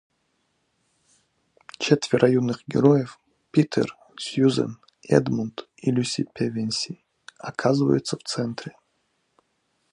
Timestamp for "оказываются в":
7.51-8.23